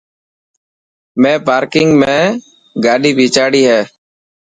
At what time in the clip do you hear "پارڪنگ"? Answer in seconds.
1.47-1.89